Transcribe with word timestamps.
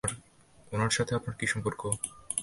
উনার 0.71 0.89
সাথে 0.89 1.13
আপনার 1.15 1.35
কী 1.39 1.45
সম্পর্ক? 1.47 1.81